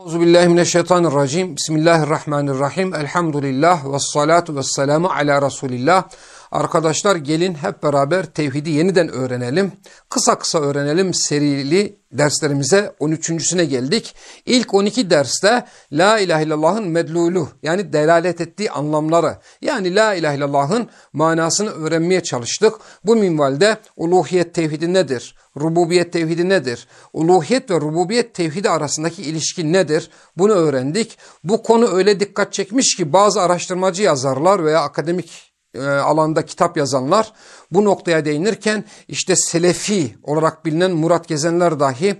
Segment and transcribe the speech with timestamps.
[0.00, 1.56] Euzubillahimineşşeytanirracim.
[1.56, 2.94] Bismillahirrahmanirrahim.
[2.94, 6.04] Elhamdülillah ve salatu ve selamu ala Resulillah.
[6.52, 9.72] Arkadaşlar gelin hep beraber tevhidi yeniden öğrenelim.
[10.08, 14.14] Kısa kısa öğrenelim serili derslerimize 13.süne geldik.
[14.46, 20.88] İlk 12 derste La ilahe illallah'ın medlulu yani delalet ettiği anlamları yani La ilahe illallah'ın
[21.12, 22.74] manasını öğrenmeye çalıştık.
[23.04, 25.36] Bu minvalde uluhiyet tevhidi nedir?
[25.60, 26.86] Rububiyet tevhidi nedir?
[27.12, 30.10] Uluhiyet ve rububiyet tevhidi arasındaki ilişki nedir?
[30.36, 31.18] Bunu öğrendik.
[31.44, 37.32] Bu konu öyle dikkat çekmiş ki bazı araştırmacı yazarlar veya akademik e, alanda kitap yazanlar
[37.70, 42.16] bu noktaya değinirken işte Selefi olarak bilinen Murat Gezenler dahi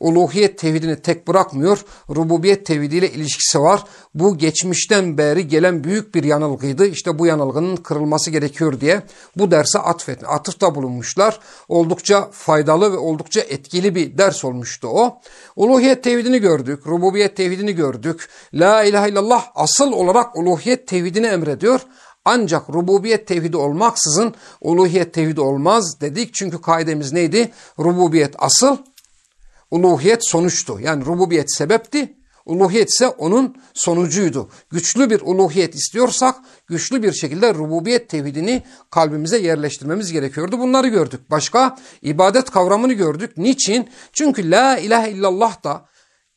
[0.00, 1.84] uluhiyet tevhidini tek bırakmıyor.
[2.10, 3.84] Rububiyet tevhidiyle ilişkisi var.
[4.14, 6.86] Bu geçmişten beri gelen büyük bir yanılgıydı.
[6.86, 9.02] İşte bu yanılgının kırılması gerekiyor diye
[9.36, 11.40] bu derse atfet, atıfta bulunmuşlar.
[11.68, 15.20] Oldukça faydalı ve oldukça etkili bir ders olmuştu o.
[15.56, 18.28] Uluhiyet tevhidini gördük, rububiyet tevhidini gördük.
[18.54, 21.80] La ilahe illallah asıl olarak uluhiyet tevhidini emrediyor.
[22.28, 26.34] Ancak rububiyet tevhidi olmaksızın uluhiyet tevhidi olmaz dedik.
[26.34, 27.52] Çünkü kaidemiz neydi?
[27.78, 28.76] Rububiyet asıl,
[29.70, 30.78] uluhiyet sonuçtu.
[30.80, 32.16] Yani rububiyet sebepti,
[32.46, 34.50] uluhiyet ise onun sonucuydu.
[34.70, 40.58] Güçlü bir uluhiyet istiyorsak güçlü bir şekilde rububiyet tevhidini kalbimize yerleştirmemiz gerekiyordu.
[40.58, 41.30] Bunları gördük.
[41.30, 43.36] Başka ibadet kavramını gördük.
[43.36, 43.90] Niçin?
[44.12, 45.86] Çünkü la ilahe illallah da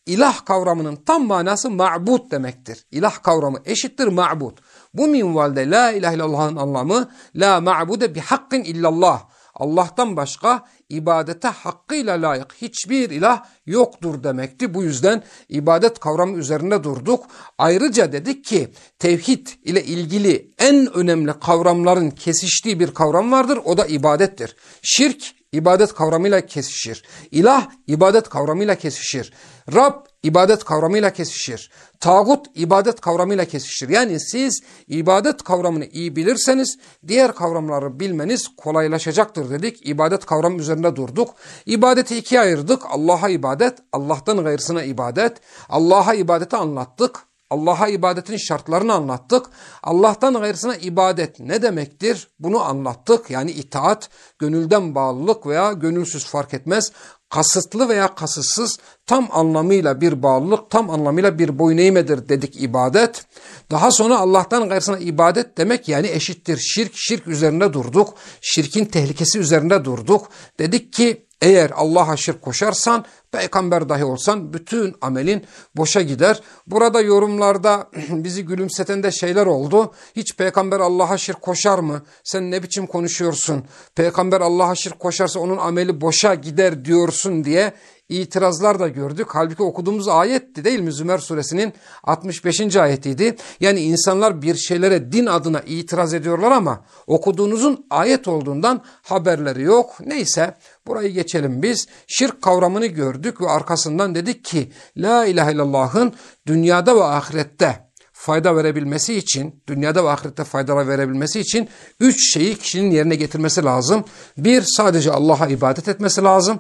[0.06, 2.86] ilah kavramının tam manası ma'bud demektir.
[2.92, 4.58] İlah kavramı eşittir ma'bud.
[4.94, 9.30] Bu minvalde la ilahe illallah'ın anlamı la ma'bude bi hakkin illallah.
[9.56, 14.74] Allah'tan başka ibadete hakkıyla layık hiçbir ilah yoktur demekti.
[14.74, 17.26] Bu yüzden ibadet kavramı üzerinde durduk.
[17.58, 23.60] Ayrıca dedik ki tevhid ile ilgili en önemli kavramların kesiştiği bir kavram vardır.
[23.66, 24.56] O da ibadettir.
[24.82, 27.04] Şirk ibadet kavramıyla kesişir.
[27.32, 29.34] İlah ibadet kavramıyla kesişir.
[29.74, 31.72] Rab ibadet kavramıyla kesişir.
[32.00, 33.90] Tağut ibadet kavramıyla kesişir.
[33.90, 36.78] Yani siz ibadet kavramını iyi bilirseniz
[37.08, 39.88] diğer kavramları bilmeniz kolaylaşacaktır dedik.
[39.88, 41.36] İbadet kavramı üzerinde durduk.
[41.66, 42.82] İbadeti ikiye ayırdık.
[42.90, 45.38] Allah'a ibadet, Allah'tan gayrısına ibadet.
[45.70, 47.29] Allah'a ibadeti anlattık.
[47.50, 49.46] Allah'a ibadetin şartlarını anlattık.
[49.84, 52.28] Allah'tan gayrısına ibadet ne demektir?
[52.40, 53.30] Bunu anlattık.
[53.30, 56.92] Yani itaat, gönülden bağlılık veya gönülsüz fark etmez.
[57.30, 63.26] Kasıtlı veya kasıtsız tam anlamıyla bir bağlılık, tam anlamıyla bir boyun eğmedir dedik ibadet.
[63.72, 68.14] Daha sonra Allah'tan gayrısına ibadet demek yani eşittir şirk, şirk üzerinde durduk.
[68.42, 70.30] Şirkin tehlikesi üzerinde durduk.
[70.60, 75.46] Dedik ki eğer Allah'a şirk koşarsan, peygamber dahi olsan bütün amelin
[75.76, 76.42] boşa gider.
[76.68, 79.94] Burada yorumlarda bizi gülümseten de şeyler oldu.
[80.16, 82.02] Hiç peygamber Allah'a şirk koşar mı?
[82.24, 83.66] Sen ne biçim konuşuyorsun?
[83.96, 87.74] Peygamber Allah'a şirk koşarsa onun ameli boşa gider diyorsun diye
[88.10, 89.28] itirazlar da gördük.
[89.30, 90.92] Halbuki okuduğumuz ayetti değil mi?
[90.92, 92.76] Zümer suresinin 65.
[92.76, 93.36] ayetiydi.
[93.60, 99.98] Yani insanlar bir şeylere din adına itiraz ediyorlar ama okuduğunuzun ayet olduğundan haberleri yok.
[100.06, 101.88] Neyse burayı geçelim biz.
[102.08, 106.14] Şirk kavramını gördük ve arkasından dedik ki La ilahe illallah'ın
[106.48, 111.70] dünyada ve ahirette fayda verebilmesi için, dünyada ve ahirette faydalar verebilmesi için
[112.00, 114.04] üç şeyi kişinin yerine getirmesi lazım.
[114.38, 116.60] Bir, sadece Allah'a ibadet etmesi lazım.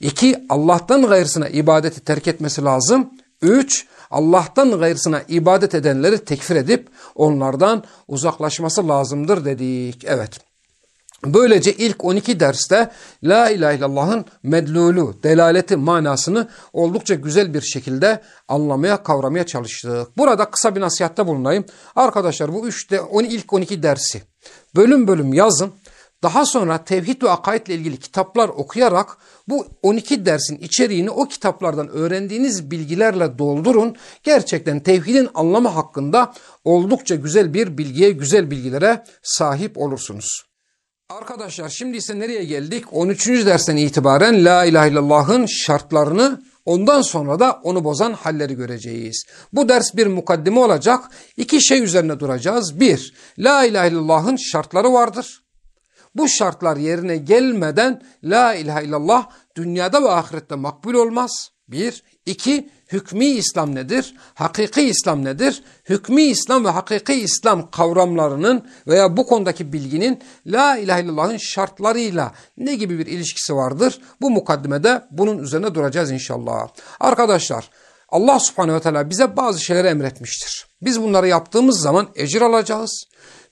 [0.00, 3.10] İki, Allah'tan gayrısına ibadeti terk etmesi lazım.
[3.42, 10.04] Üç, Allah'tan gayrısına ibadet edenleri tekfir edip onlardan uzaklaşması lazımdır dedik.
[10.04, 10.40] Evet.
[11.24, 12.90] Böylece ilk 12 derste
[13.22, 20.18] La ilahe illallah'ın medlulu, delaleti manasını oldukça güzel bir şekilde anlamaya, kavramaya çalıştık.
[20.18, 21.64] Burada kısa bir nasihatte bulunayım.
[21.96, 24.22] Arkadaşlar bu 3 de ilk 12 dersi
[24.76, 25.72] bölüm bölüm yazın.
[26.22, 29.18] Daha sonra tevhid ve akaid ile ilgili kitaplar okuyarak
[29.48, 33.96] bu 12 dersin içeriğini o kitaplardan öğrendiğiniz bilgilerle doldurun.
[34.22, 36.32] Gerçekten tevhidin anlamı hakkında
[36.64, 40.46] oldukça güzel bir bilgiye, güzel bilgilere sahip olursunuz.
[41.08, 42.84] Arkadaşlar şimdi ise nereye geldik?
[42.92, 43.28] 13.
[43.28, 49.24] dersten itibaren La ilahe illallah'ın şartlarını ondan sonra da onu bozan halleri göreceğiz.
[49.52, 51.04] Bu ders bir mukaddime olacak.
[51.36, 52.80] İki şey üzerine duracağız.
[52.80, 55.45] Bir, La ilahe illallah'ın şartları vardır.
[56.16, 61.50] Bu şartlar yerine gelmeden la ilahe illallah dünyada ve ahirette makbul olmaz.
[61.68, 62.02] Bir.
[62.26, 64.14] iki Hükmü İslam nedir?
[64.34, 65.62] Hakiki İslam nedir?
[65.88, 72.74] Hükmü İslam ve hakiki İslam kavramlarının veya bu konudaki bilginin la ilahe illallah'ın şartlarıyla ne
[72.74, 74.00] gibi bir ilişkisi vardır?
[74.20, 76.68] Bu mukaddimede bunun üzerine duracağız inşallah.
[77.00, 77.70] Arkadaşlar
[78.08, 80.66] Allah subhanehu ve teala bize bazı şeyleri emretmiştir.
[80.82, 83.04] Biz bunları yaptığımız zaman ecir alacağız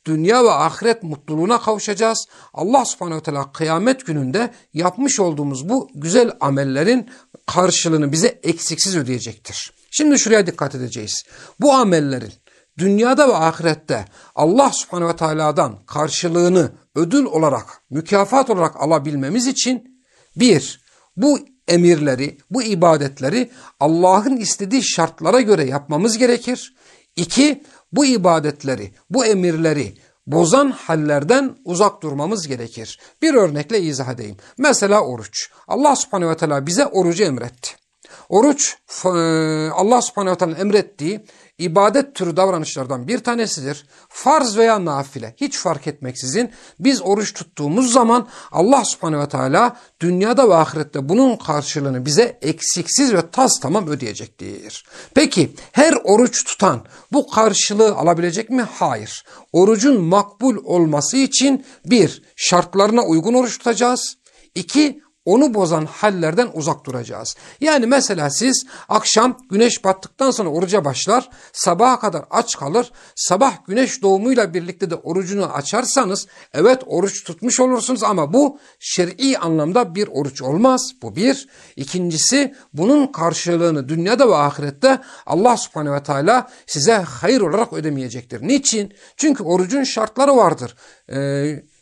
[0.07, 2.27] dünya ve ahiret mutluluğuna kavuşacağız.
[2.55, 7.11] Allah subhanehu ve teala kıyamet gününde yapmış olduğumuz bu güzel amellerin
[7.47, 9.73] karşılığını bize eksiksiz ödeyecektir.
[9.91, 11.25] Şimdi şuraya dikkat edeceğiz.
[11.61, 12.33] Bu amellerin
[12.79, 14.05] dünyada ve ahirette
[14.35, 20.03] Allah subhanehu ve teala'dan karşılığını ödül olarak, mükafat olarak alabilmemiz için
[20.37, 20.85] bir,
[21.17, 23.51] bu emirleri, bu ibadetleri
[23.81, 26.75] Allah'ın istediği şartlara göre yapmamız gerekir.
[27.17, 27.63] İki,
[27.97, 29.95] bu ibadetleri, bu emirleri
[30.27, 32.99] bozan hallerden uzak durmamız gerekir.
[33.23, 34.37] Bir örnekle izah edeyim.
[34.59, 35.51] Mesela oruç.
[35.69, 37.84] Allah subhanehu ve teala bize orucu emretti.
[38.29, 38.77] Oruç
[39.75, 41.25] Allah subhanehu ve teala emrettiği
[41.59, 43.87] ibadet türü davranışlardan bir tanesidir.
[44.09, 46.51] Farz veya nafile hiç fark etmeksizin
[46.81, 53.13] biz oruç tuttuğumuz zaman Allah subhanehu ve teala dünyada ve ahirette bunun karşılığını bize eksiksiz
[53.13, 54.85] ve tas tamam ödeyecektir.
[55.15, 58.63] Peki her oruç tutan bu karşılığı alabilecek mi?
[58.63, 59.25] Hayır.
[59.53, 64.17] Orucun makbul olması için bir şartlarına uygun oruç tutacağız.
[64.55, 67.37] İki onu bozan hallerden uzak duracağız.
[67.61, 74.03] Yani mesela siz akşam güneş battıktan sonra oruca başlar, sabaha kadar aç kalır, sabah güneş
[74.03, 80.43] doğumuyla birlikte de orucunu açarsanız evet oruç tutmuş olursunuz ama bu şer'i anlamda bir oruç
[80.43, 80.93] olmaz.
[81.03, 81.49] Bu bir.
[81.77, 88.49] İkincisi bunun karşılığını dünyada ve ahirette Allah subhanehu ve teala size hayır olarak ödemeyecektir.
[88.49, 88.95] Niçin?
[89.17, 90.77] Çünkü orucun şartları vardır.
[91.13, 91.74] Ee,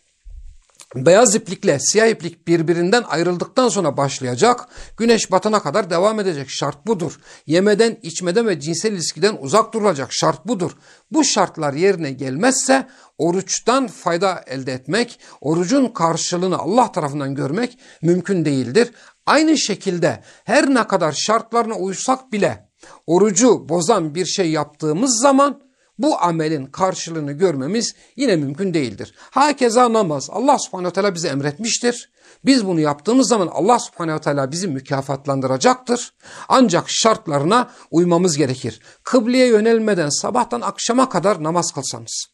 [0.97, 6.51] Beyaz iplikle siyah iplik birbirinden ayrıldıktan sonra başlayacak, güneş batana kadar devam edecek.
[6.51, 7.21] Şart budur.
[7.47, 10.09] Yemeden, içmeden ve cinsel ilişkiden uzak durulacak.
[10.13, 10.71] Şart budur.
[11.11, 18.91] Bu şartlar yerine gelmezse oruçtan fayda elde etmek, orucun karşılığını Allah tarafından görmek mümkün değildir.
[19.27, 22.69] Aynı şekilde her ne kadar şartlarına uysak bile
[23.07, 29.15] orucu bozan bir şey yaptığımız zaman bu amelin karşılığını görmemiz yine mümkün değildir.
[29.31, 32.13] Hakeza namaz Allah subhanehu teala bize emretmiştir.
[32.45, 36.15] Biz bunu yaptığımız zaman Allah subhanehu teala bizi mükafatlandıracaktır.
[36.49, 38.81] Ancak şartlarına uymamız gerekir.
[39.05, 42.25] Kıbleye yönelmeden sabahtan akşama kadar namaz kılsanız,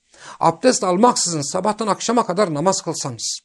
[0.41, 3.41] abdest almaksızın sabahtan akşama kadar namaz kılsanız,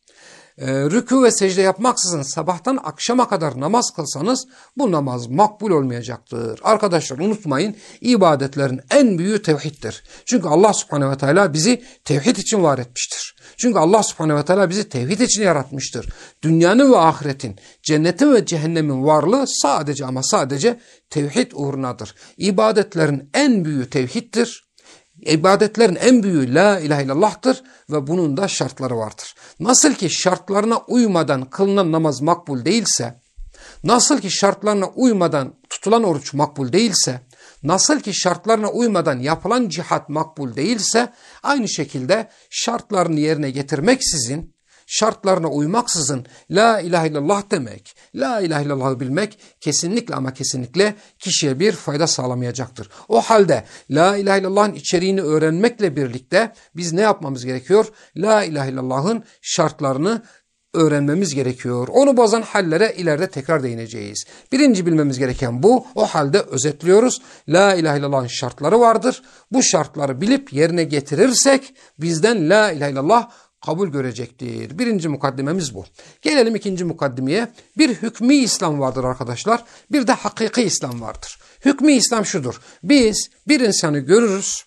[0.57, 4.47] e, rükû ve secde yapmaksızın sabahtan akşama kadar namaz kılsanız
[4.77, 6.59] bu namaz makbul olmayacaktır.
[6.63, 10.03] Arkadaşlar unutmayın ibadetlerin en büyüğü tevhiddir.
[10.25, 13.35] Çünkü Allah subhanehu ve teala bizi tevhid için var etmiştir.
[13.57, 16.09] Çünkü Allah subhanehu ve teala bizi tevhid için yaratmıştır.
[16.41, 20.79] Dünyanın ve ahiretin, cennetin ve cehennemin varlığı sadece ama sadece
[21.09, 22.15] tevhid uğrunadır.
[22.37, 24.62] İbadetlerin en büyüğü tevhiddir.
[25.25, 29.35] İbadetlerin en büyüğü la ilahe illallah'tır ve bunun da şartları vardır.
[29.59, 33.19] Nasıl ki şartlarına uymadan kılınan namaz makbul değilse,
[33.83, 37.21] nasıl ki şartlarına uymadan tutulan oruç makbul değilse,
[37.63, 44.52] nasıl ki şartlarına uymadan yapılan cihat makbul değilse, aynı şekilde şartlarını yerine getirmeksizin
[44.87, 51.71] şartlarına uymaksızın la ilahe illallah demek, la ilahe illallah'ı bilmek kesinlikle ama kesinlikle kişiye bir
[51.71, 52.89] fayda sağlamayacaktır.
[53.07, 57.85] O halde la ilahe illallah'ın içeriğini öğrenmekle birlikte biz ne yapmamız gerekiyor?
[58.17, 60.23] La ilahe illallah'ın şartlarını
[60.73, 61.87] öğrenmemiz gerekiyor.
[61.91, 64.23] Onu bozan hallere ileride tekrar değineceğiz.
[64.51, 65.85] Birinci bilmemiz gereken bu.
[65.95, 67.21] O halde özetliyoruz.
[67.47, 69.21] La ilahe illallah'ın şartları vardır.
[69.51, 73.29] Bu şartları bilip yerine getirirsek bizden la ilahe illallah
[73.65, 74.79] kabul görecektir.
[74.79, 75.85] Birinci mukaddimemiz bu.
[76.21, 77.47] Gelelim ikinci mukaddimeye.
[77.77, 79.63] Bir hükmü İslam vardır arkadaşlar.
[79.91, 81.39] Bir de hakiki İslam vardır.
[81.65, 82.61] Hükmü İslam şudur.
[82.83, 84.63] Biz bir insanı görürüz.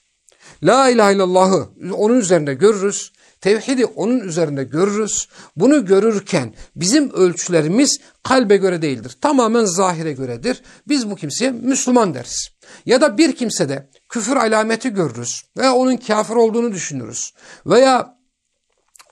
[0.62, 3.12] La ilahe illallah'ı onun üzerinde görürüz.
[3.40, 5.28] Tevhidi onun üzerinde görürüz.
[5.56, 9.16] Bunu görürken bizim ölçülerimiz kalbe göre değildir.
[9.20, 10.62] Tamamen zahire göredir.
[10.88, 12.48] Biz bu kimseye Müslüman deriz.
[12.86, 17.32] Ya da bir kimsede küfür alameti görürüz veya onun kafir olduğunu düşünürüz.
[17.66, 18.16] Veya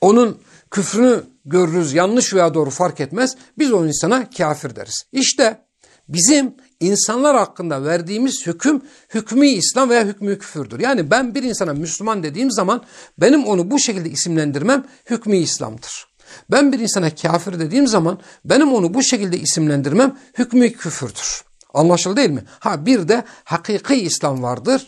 [0.01, 0.39] onun
[0.71, 3.37] küfrünü görürüz yanlış veya doğru fark etmez.
[3.59, 5.03] Biz o insana kafir deriz.
[5.13, 5.65] İşte
[6.09, 8.83] bizim insanlar hakkında verdiğimiz hüküm
[9.15, 10.81] hükmü İslam veya hükmü küfürdür.
[10.81, 12.83] Yani ben bir insana Müslüman dediğim zaman
[13.19, 16.07] benim onu bu şekilde isimlendirmem hükmü İslam'dır.
[16.51, 21.45] Ben bir insana kafir dediğim zaman benim onu bu şekilde isimlendirmem hükmü küfürdür.
[21.75, 22.45] Anlaşıldı değil mi?
[22.59, 24.87] Ha bir de hakiki İslam vardır.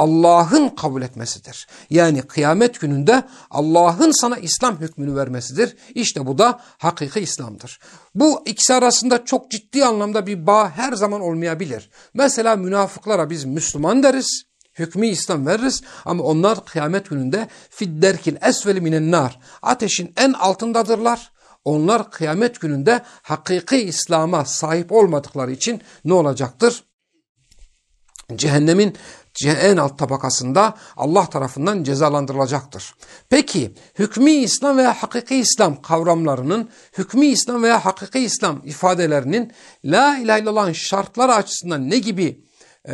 [0.00, 1.66] Allah'ın kabul etmesidir.
[1.90, 5.76] Yani kıyamet gününde Allah'ın sana İslam hükmünü vermesidir.
[5.94, 7.80] İşte bu da hakiki İslam'dır.
[8.14, 11.90] Bu ikisi arasında çok ciddi anlamda bir bağ her zaman olmayabilir.
[12.14, 14.42] Mesela münafıklara biz Müslüman deriz.
[14.74, 19.40] Hükmü İslam veririz ama onlar kıyamet gününde fidderkil esveli minen nar.
[19.62, 21.32] Ateşin en altındadırlar.
[21.64, 26.84] Onlar kıyamet gününde hakiki İslam'a sahip olmadıkları için ne olacaktır?
[28.36, 28.96] cehennemin
[29.46, 32.94] en alt tabakasında Allah tarafından cezalandırılacaktır.
[33.28, 39.52] Peki hükmü İslam veya hakiki İslam kavramlarının, hükmü İslam veya hakiki İslam ifadelerinin
[39.84, 42.44] La ilahe illallah'ın şartları açısından ne gibi
[42.84, 42.92] e,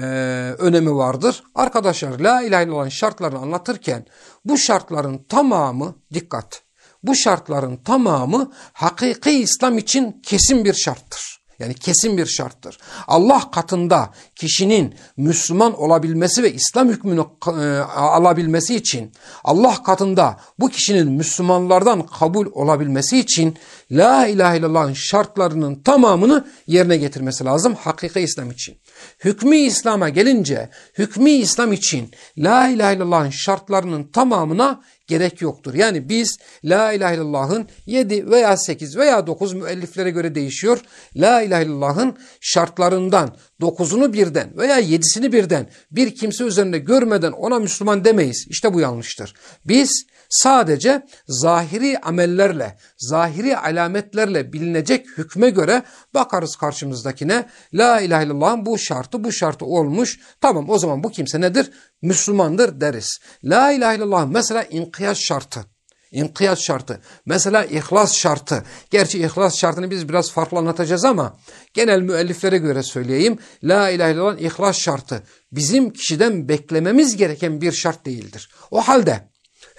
[0.58, 1.42] önemi vardır?
[1.54, 4.06] Arkadaşlar La ilahe illallah'ın şartlarını anlatırken
[4.44, 6.62] bu şartların tamamı dikkat.
[7.02, 11.45] Bu şartların tamamı hakiki İslam için kesin bir şarttır.
[11.58, 12.78] Yani kesin bir şarttır.
[13.06, 17.50] Allah katında kişinin Müslüman olabilmesi ve İslam hükmünü e,
[17.96, 19.12] alabilmesi için
[19.44, 23.56] Allah katında bu kişinin Müslümanlardan kabul olabilmesi için
[23.90, 28.76] La ilahe illallah'ın şartlarının tamamını yerine getirmesi lazım hakiki İslam için.
[29.24, 35.74] Hükmü İslam'a gelince hükmü İslam için La ilahe illallah'ın şartlarının tamamına gerek yoktur.
[35.74, 40.80] Yani biz La ilahe illallah'ın 7 veya 8 veya 9 müelliflere göre değişiyor.
[41.16, 48.04] La ilahe illallah'ın şartlarından 9'unu birden veya 7'sini birden bir kimse üzerinde görmeden ona Müslüman
[48.04, 48.46] demeyiz.
[48.48, 49.34] İşte bu yanlıştır.
[49.64, 55.82] Biz sadece zahiri amellerle, zahiri alametlerle bilinecek hükme göre
[56.14, 57.48] bakarız karşımızdakine.
[57.74, 60.20] La ilahe illallah'ın bu şartı bu şartı olmuş.
[60.40, 61.70] Tamam o zaman bu kimse nedir?
[62.02, 63.18] Müslümandır deriz.
[63.44, 65.64] La ilahe illallah mesela inkiyat şartı.
[66.10, 67.00] İnkiyat şartı.
[67.26, 68.64] Mesela ihlas şartı.
[68.90, 71.38] Gerçi ihlas şartını biz biraz farklı anlatacağız ama
[71.74, 73.38] genel müelliflere göre söyleyeyim.
[73.62, 78.50] La ilahe illallah ihlas şartı bizim kişiden beklememiz gereken bir şart değildir.
[78.70, 79.28] O halde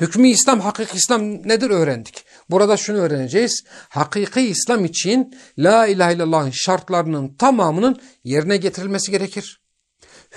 [0.02, 2.26] hükmü İslam, hakiki İslam nedir öğrendik.
[2.50, 3.64] Burada şunu öğreneceğiz.
[3.90, 9.62] Hakiki İslam için La ilahe illallah'ın şartlarının tamamının yerine getirilmesi gerekir.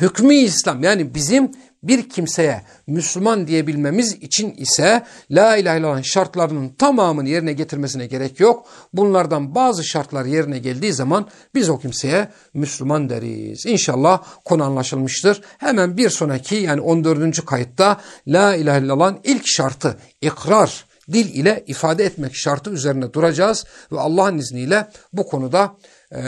[0.01, 1.51] Hükmü İslam yani bizim
[1.83, 8.67] bir kimseye Müslüman diyebilmemiz için ise La ilahe illallah şartlarının tamamını yerine getirmesine gerek yok.
[8.93, 13.67] Bunlardan bazı şartlar yerine geldiği zaman biz o kimseye Müslüman deriz.
[13.67, 15.41] İnşallah konu anlaşılmıştır.
[15.59, 17.45] Hemen bir sonraki yani 14.
[17.45, 24.01] kayıtta La ilahe illallah'ın ilk şartı ikrar dil ile ifade etmek şartı üzerine duracağız ve
[24.01, 25.77] Allah'ın izniyle bu konuda
[26.15, 26.23] e,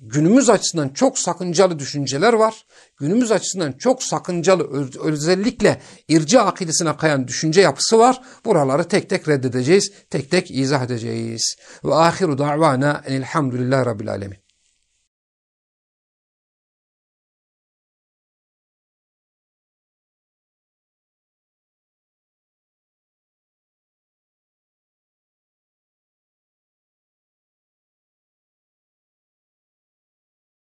[0.00, 2.66] günümüz açısından çok sakıncalı düşünceler var.
[3.00, 8.22] Günümüz açısından çok sakıncalı özellikle irca akidesine kayan düşünce yapısı var.
[8.44, 11.56] Buraları tek tek reddedeceğiz, tek tek izah edeceğiz.
[11.84, 14.41] Ve ahiru da'vana enilhamdülillahi rabbil alemin.